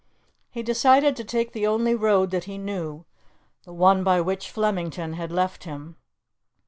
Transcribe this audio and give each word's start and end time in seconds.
He 0.49 0.63
decided 0.63 1.15
to 1.15 1.23
take 1.23 1.51
the 1.53 1.67
only 1.67 1.93
road 1.93 2.31
that 2.31 2.45
he 2.45 2.57
knew, 2.57 3.05
the 3.65 3.71
one 3.71 4.03
by 4.03 4.19
which 4.19 4.49
Flemington 4.49 5.13
had 5.13 5.31
left 5.31 5.65
him. 5.65 5.95